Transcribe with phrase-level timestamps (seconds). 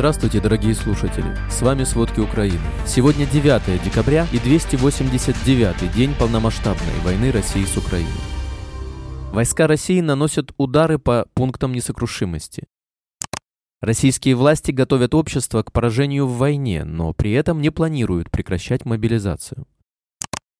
[0.00, 1.36] Здравствуйте, дорогие слушатели!
[1.50, 2.64] С вами «Сводки Украины».
[2.86, 8.08] Сегодня 9 декабря и 289-й день полномасштабной войны России с Украиной.
[9.30, 12.64] Войска России наносят удары по пунктам несокрушимости.
[13.82, 19.66] Российские власти готовят общество к поражению в войне, но при этом не планируют прекращать мобилизацию.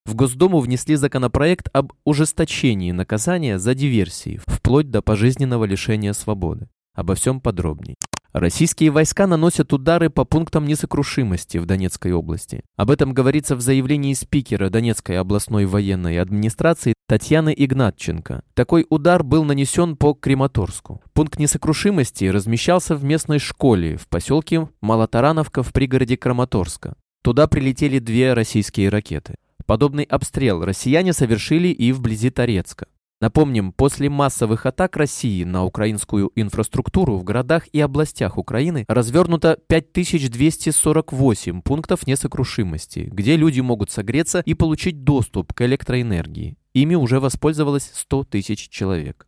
[0.04, 6.68] В Госдуму внесли законопроект об ужесточении наказания за диверсии, вплоть до пожизненного лишения свободы.
[6.93, 7.96] Обо всем подробней.
[8.33, 12.62] Российские войска наносят удары по пунктам несокрушимости в Донецкой области.
[12.77, 18.43] Об этом говорится в заявлении спикера Донецкой областной военной администрации Татьяны Игнатченко.
[18.55, 21.02] Такой удар был нанесен по Крематорску.
[21.12, 26.95] Пункт несокрушимости размещался в местной школе в поселке Малотарановка в пригороде Краматорска.
[27.23, 29.35] Туда прилетели две российские ракеты.
[29.66, 32.87] Подобный обстрел россияне совершили и вблизи Торецка.
[33.20, 41.60] Напомним, после массовых атак России на украинскую инфраструктуру в городах и областях Украины развернуто 5248
[41.60, 46.57] пунктов несокрушимости, где люди могут согреться и получить доступ к электроэнергии.
[46.73, 49.26] Ими уже воспользовалось 100 тысяч человек.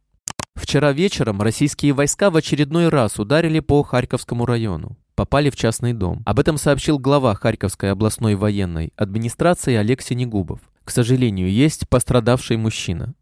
[0.55, 4.97] Вчера вечером российские войска в очередной раз ударили по Харьковскому району.
[5.15, 6.23] Попали в частный дом.
[6.25, 10.61] Об этом сообщил глава Харьковской областной военной администрации Олег Синегубов.
[10.85, 13.15] К сожалению, есть пострадавший мужчина.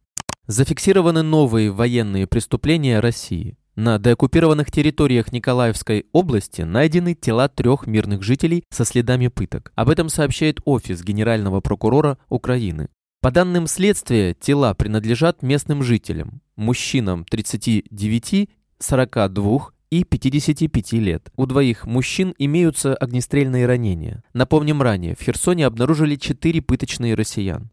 [0.50, 3.56] Зафиксированы новые военные преступления России.
[3.76, 9.70] На деоккупированных территориях Николаевской области найдены тела трех мирных жителей со следами пыток.
[9.76, 12.88] Об этом сообщает Офис Генерального прокурора Украины.
[13.20, 21.30] По данным следствия, тела принадлежат местным жителям, мужчинам 39, 42 и 55 лет.
[21.36, 24.24] У двоих мужчин имеются огнестрельные ранения.
[24.32, 27.70] Напомним ранее, в Херсоне обнаружили четыре пыточные россиян.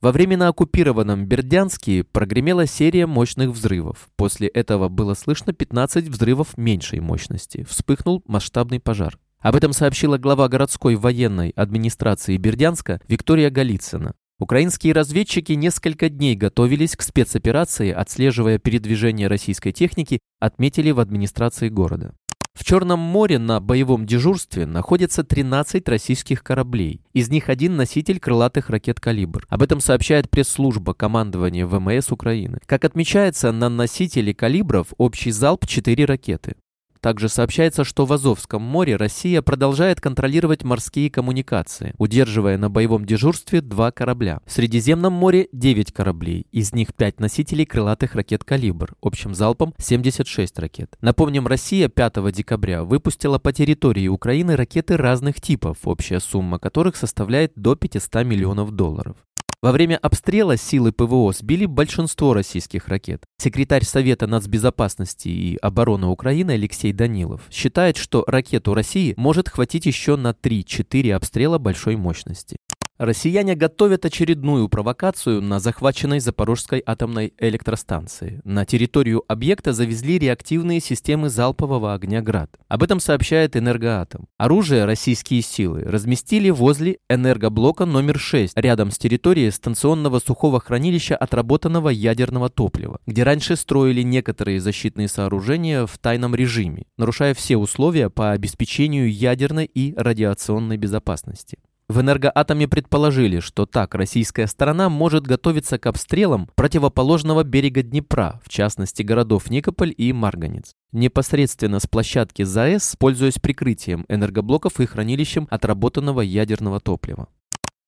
[0.00, 4.08] Во временно оккупированном Бердянске прогремела серия мощных взрывов.
[4.14, 7.64] После этого было слышно 15 взрывов меньшей мощности.
[7.68, 9.18] Вспыхнул масштабный пожар.
[9.40, 14.14] Об этом сообщила глава городской военной администрации Бердянска Виктория Голицына.
[14.38, 22.14] Украинские разведчики несколько дней готовились к спецоперации, отслеживая передвижение российской техники, отметили в администрации города.
[22.58, 27.00] В Черном море на боевом дежурстве находится 13 российских кораблей.
[27.12, 29.46] Из них один носитель крылатых ракет «Калибр».
[29.48, 32.58] Об этом сообщает пресс-служба командования ВМС Украины.
[32.66, 36.56] Как отмечается, на носителе «Калибров» общий залп 4 ракеты.
[37.00, 43.60] Также сообщается, что в Азовском море Россия продолжает контролировать морские коммуникации, удерживая на боевом дежурстве
[43.60, 44.40] два корабля.
[44.46, 50.58] В Средиземном море 9 кораблей, из них 5 носителей крылатых ракет «Калибр», общим залпом 76
[50.58, 50.96] ракет.
[51.00, 57.52] Напомним, Россия 5 декабря выпустила по территории Украины ракеты разных типов, общая сумма которых составляет
[57.54, 59.16] до 500 миллионов долларов.
[59.60, 63.24] Во время обстрела силы ПВО сбили большинство российских ракет.
[63.38, 70.14] Секретарь Совета нацбезопасности и обороны Украины Алексей Данилов считает, что ракету России может хватить еще
[70.14, 72.56] на 3-4 обстрела большой мощности.
[72.98, 78.40] Россияне готовят очередную провокацию на захваченной Запорожской атомной электростанции.
[78.42, 82.50] На территорию объекта завезли реактивные системы залпового огня «Град».
[82.66, 84.26] Об этом сообщает «Энергоатом».
[84.36, 91.90] Оружие российские силы разместили возле энергоблока номер 6, рядом с территорией станционного сухого хранилища отработанного
[91.90, 98.32] ядерного топлива, где раньше строили некоторые защитные сооружения в тайном режиме, нарушая все условия по
[98.32, 101.58] обеспечению ядерной и радиационной безопасности.
[101.88, 108.50] В энергоатоме предположили, что так российская сторона может готовиться к обстрелам противоположного берега Днепра, в
[108.50, 110.74] частности городов Никополь и Марганец.
[110.92, 117.28] Непосредственно с площадки ЗАЭС, пользуясь прикрытием энергоблоков и хранилищем отработанного ядерного топлива.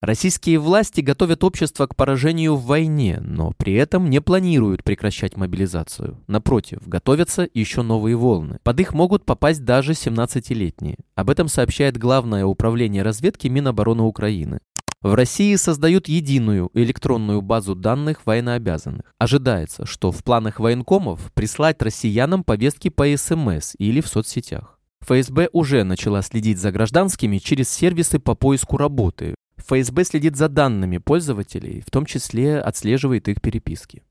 [0.01, 6.19] Российские власти готовят общество к поражению в войне, но при этом не планируют прекращать мобилизацию.
[6.27, 8.61] Напротив, готовятся еще новые волны.
[8.63, 10.97] Под их могут попасть даже 17-летние.
[11.17, 14.61] Об этом сообщает Главное управление разведки Минобороны Украины.
[15.03, 19.13] В России создают единую электронную базу данных военнообязанных.
[19.19, 24.79] Ожидается, что в планах военкомов прислать россиянам повестки по СМС или в соцсетях.
[25.03, 30.99] ФСБ уже начала следить за гражданскими через сервисы по поиску работы, ФСБ следит за данными
[30.99, 34.03] пользователей, в том числе отслеживает их переписки.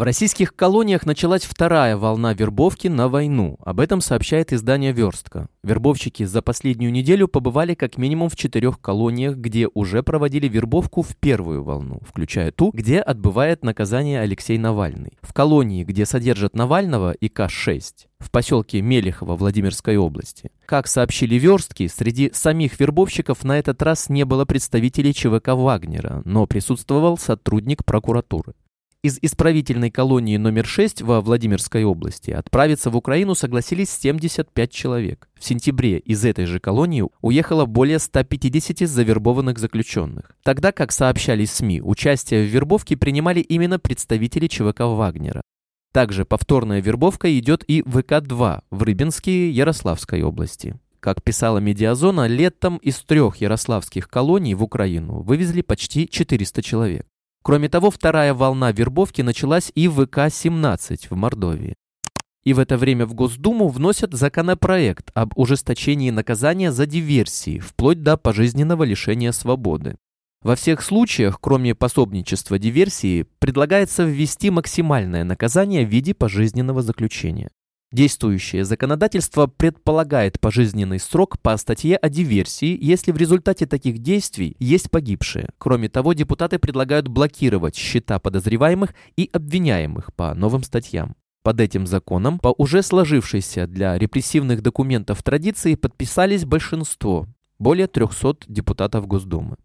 [0.00, 3.58] В российских колониях началась вторая волна вербовки на войну.
[3.62, 5.50] Об этом сообщает издание «Верстка».
[5.62, 11.14] Вербовщики за последнюю неделю побывали как минимум в четырех колониях, где уже проводили вербовку в
[11.16, 15.18] первую волну, включая ту, где отбывает наказание Алексей Навальный.
[15.20, 20.50] В колонии, где содержат Навального, ИК-6, в поселке Мелехово Владимирской области.
[20.64, 26.46] Как сообщили верстки, среди самих вербовщиков на этот раз не было представителей ЧВК Вагнера, но
[26.46, 28.54] присутствовал сотрудник прокуратуры.
[29.02, 35.30] Из исправительной колонии номер 6 во Владимирской области отправиться в Украину согласились 75 человек.
[35.38, 40.32] В сентябре из этой же колонии уехало более 150 завербованных заключенных.
[40.42, 45.40] Тогда, как сообщали СМИ, участие в вербовке принимали именно представители ЧВК «Вагнера».
[45.94, 50.78] Также повторная вербовка идет и в ВК-2 в Рыбинске Ярославской области.
[51.00, 57.06] Как писала «Медиазона», летом из трех ярославских колоний в Украину вывезли почти 400 человек.
[57.42, 61.74] Кроме того, вторая волна вербовки началась и в ВК-17 в Мордовии.
[62.44, 68.16] И в это время в Госдуму вносят законопроект об ужесточении наказания за диверсии, вплоть до
[68.16, 69.96] пожизненного лишения свободы.
[70.42, 77.50] Во всех случаях, кроме пособничества диверсии, предлагается ввести максимальное наказание в виде пожизненного заключения.
[77.92, 84.92] Действующее законодательство предполагает пожизненный срок по статье о диверсии, если в результате таких действий есть
[84.92, 85.48] погибшие.
[85.58, 91.16] Кроме того, депутаты предлагают блокировать счета подозреваемых и обвиняемых по новым статьям.
[91.42, 97.26] Под этим законом по уже сложившейся для репрессивных документов традиции подписались большинство,
[97.58, 99.56] более 300 депутатов Госдумы.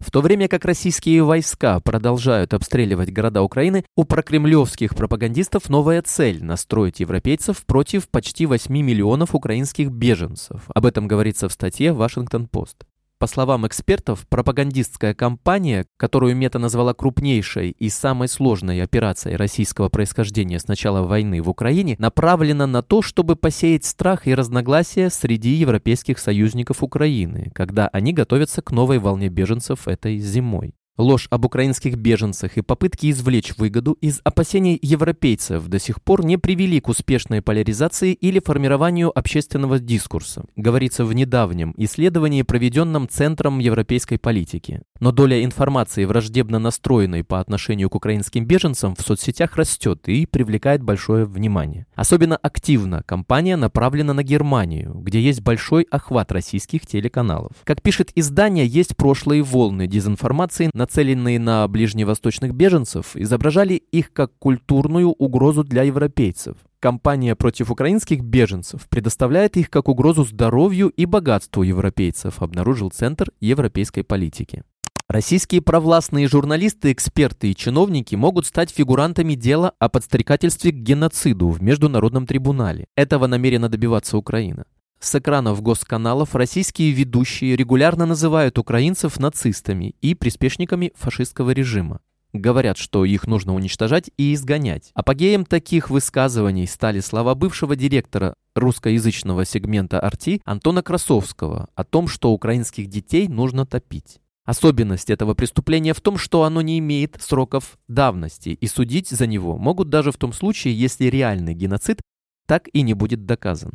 [0.00, 6.44] В то время как российские войска продолжают обстреливать города Украины, у прокремлевских пропагандистов новая цель–
[6.44, 10.62] настроить европейцев против почти 8 миллионов украинских беженцев.
[10.68, 12.84] Об этом говорится в статье «Вашингтон-Пост».
[13.24, 20.58] По словам экспертов, пропагандистская кампания, которую Мета назвала крупнейшей и самой сложной операцией российского происхождения
[20.58, 26.18] с начала войны в Украине, направлена на то, чтобы посеять страх и разногласия среди европейских
[26.18, 30.74] союзников Украины, когда они готовятся к новой волне беженцев этой зимой.
[30.96, 36.36] Ложь об украинских беженцах и попытки извлечь выгоду из опасений европейцев до сих пор не
[36.36, 44.18] привели к успешной поляризации или формированию общественного дискурса, говорится в недавнем исследовании, проведенном Центром европейской
[44.18, 44.82] политики.
[45.00, 50.84] Но доля информации, враждебно настроенной по отношению к украинским беженцам, в соцсетях растет и привлекает
[50.84, 51.86] большое внимание.
[51.96, 57.50] Особенно активно кампания направлена на Германию, где есть большой охват российских телеканалов.
[57.64, 65.08] Как пишет издание, есть прошлые волны дезинформации, нацеленные на ближневосточных беженцев, изображали их как культурную
[65.08, 66.56] угрозу для европейцев.
[66.78, 74.02] Кампания против украинских беженцев предоставляет их как угрозу здоровью и богатству европейцев, обнаружил Центр европейской
[74.02, 74.62] политики.
[75.08, 81.62] Российские провластные журналисты, эксперты и чиновники могут стать фигурантами дела о подстрекательстве к геноциду в
[81.62, 82.86] Международном трибунале.
[82.94, 84.66] Этого намерена добиваться Украина.
[85.04, 92.00] С экранов госканалов российские ведущие регулярно называют украинцев нацистами и приспешниками фашистского режима.
[92.32, 94.92] Говорят, что их нужно уничтожать и изгонять.
[94.94, 102.32] Апогеем таких высказываний стали слова бывшего директора русскоязычного сегмента «Арти» Антона Красовского о том, что
[102.32, 104.20] украинских детей нужно топить.
[104.46, 109.58] Особенность этого преступления в том, что оно не имеет сроков давности, и судить за него
[109.58, 112.00] могут даже в том случае, если реальный геноцид
[112.46, 113.72] так и не будет доказан.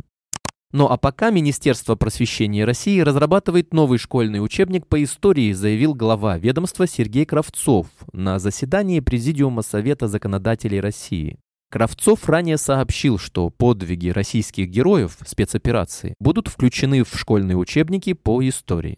[0.72, 6.86] Ну а пока Министерство просвещения России разрабатывает новый школьный учебник по истории, заявил глава ведомства
[6.86, 11.40] Сергей Кравцов на заседании Президиума Совета законодателей России.
[11.72, 18.98] Кравцов ранее сообщил, что подвиги российских героев спецоперации будут включены в школьные учебники по истории.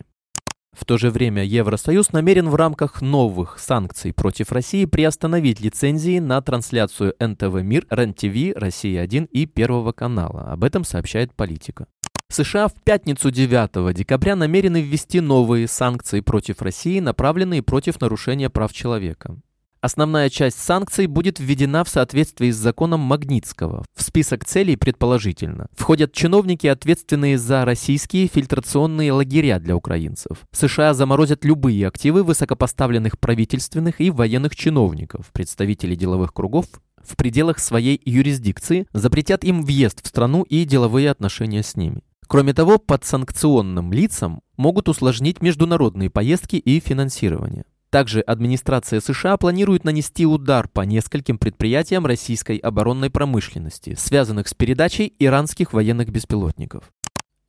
[0.77, 6.41] В то же время Евросоюз намерен в рамках новых санкций против России приостановить лицензии на
[6.41, 10.51] трансляцию НТВ Мир, РЕН-ТВ, Россия-1 и Первого канала.
[10.51, 11.87] Об этом сообщает политика.
[12.29, 18.71] США в пятницу 9 декабря намерены ввести новые санкции против России, направленные против нарушения прав
[18.71, 19.37] человека.
[19.81, 23.83] Основная часть санкций будет введена в соответствии с законом Магнитского.
[23.95, 30.37] В список целей, предположительно, входят чиновники, ответственные за российские фильтрационные лагеря для украинцев.
[30.51, 36.67] США заморозят любые активы высокопоставленных правительственных и военных чиновников, представителей деловых кругов
[37.03, 42.03] в пределах своей юрисдикции, запретят им въезд в страну и деловые отношения с ними.
[42.27, 47.65] Кроме того, подсанкционным лицам могут усложнить международные поездки и финансирование.
[47.91, 55.13] Также администрация США планирует нанести удар по нескольким предприятиям российской оборонной промышленности, связанных с передачей
[55.19, 56.85] иранских военных беспилотников.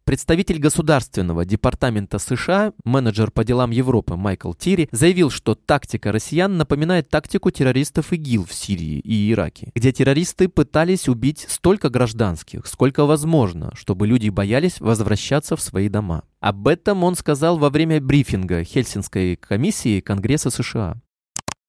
[0.04, 7.08] Представитель Государственного департамента США, менеджер по делам Европы Майкл Тири, заявил, что тактика россиян напоминает
[7.08, 13.70] тактику террористов ИГИЛ в Сирии и Ираке, где террористы пытались убить столько гражданских, сколько возможно,
[13.76, 16.24] чтобы люди боялись возвращаться в свои дома.
[16.40, 21.00] Об этом он сказал во время брифинга Хельсинской комиссии Конгресса США.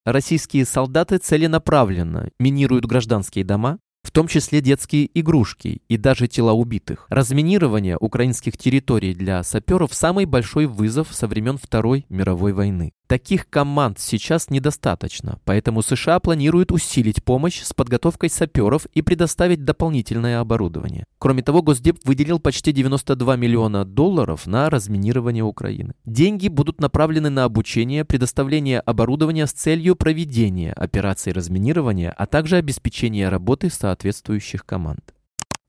[0.06, 7.08] Российские солдаты целенаправленно минируют гражданские дома, в том числе детские игрушки и даже тела убитых.
[7.10, 12.94] Разминирование украинских территорий для саперов– самый большой вызов со времен Второй мировой войны.
[13.14, 20.40] Таких команд сейчас недостаточно, поэтому США планируют усилить помощь с подготовкой саперов и предоставить дополнительное
[20.40, 21.06] оборудование.
[21.20, 25.94] Кроме того, Госдеп выделил почти 92 миллиона долларов на разминирование Украины.
[26.06, 33.30] Деньги будут направлены на обучение, предоставление оборудования с целью проведения операций разминирования, а также обеспечения
[33.30, 35.13] работы соответствующих команд.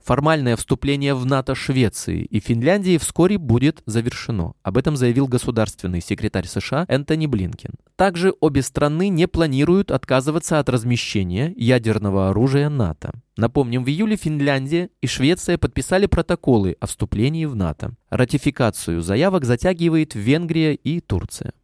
[0.04, 4.52] Формальное вступление в НАТО Швеции и Финляндии вскоре будет завершено.
[4.62, 7.72] Об этом заявил государственный секретарь США Энтони Блинкен.
[7.96, 13.14] Также обе страны не планируют отказываться от размещения ядерного оружия НАТО.
[13.38, 17.94] Напомним, в июле Финляндия и Швеция подписали протоколы о вступлении в НАТО.
[18.10, 21.54] Ратификацию заявок затягивает Венгрия и Турция.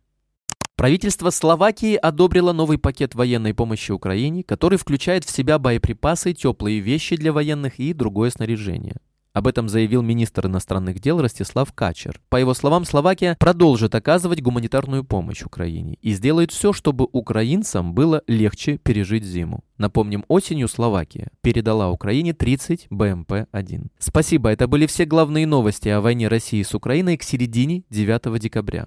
[0.80, 7.16] Правительство Словакии одобрило новый пакет военной помощи Украине, который включает в себя боеприпасы, теплые вещи
[7.16, 8.96] для военных и другое снаряжение.
[9.34, 12.22] Об этом заявил министр иностранных дел Ростислав Качер.
[12.30, 18.22] По его словам, Словакия продолжит оказывать гуманитарную помощь Украине и сделает все, чтобы украинцам было
[18.26, 19.62] легче пережить зиму.
[19.76, 23.88] Напомним, осенью Словакия передала Украине 30 БМП-1.
[23.98, 28.86] Спасибо, это были все главные новости о войне России с Украиной к середине 9 декабря.